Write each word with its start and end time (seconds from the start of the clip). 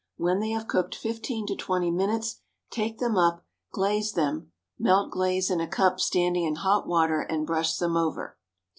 When 0.17 0.39
they 0.39 0.49
have 0.49 0.67
cooked 0.67 0.95
fifteen 0.95 1.45
to 1.45 1.55
twenty 1.55 1.91
minutes, 1.91 2.41
take 2.71 2.97
them 2.97 3.17
up, 3.19 3.45
glaze 3.71 4.13
them 4.13 4.51
(melt 4.79 5.11
glaze 5.11 5.51
in 5.51 5.61
a 5.61 5.67
cup 5.67 5.99
standing 5.99 6.43
in 6.45 6.55
hot 6.55 6.87
water, 6.87 7.21
and 7.21 7.45
brush 7.45 7.77
them 7.77 7.95
over). 7.95 8.35